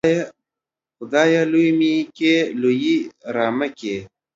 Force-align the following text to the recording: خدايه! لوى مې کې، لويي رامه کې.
خدايه! 0.97 1.41
لوى 1.51 1.67
مې 1.79 1.93
کې، 2.17 2.35
لويي 2.61 2.97
رامه 3.35 3.67
کې. 3.79 3.95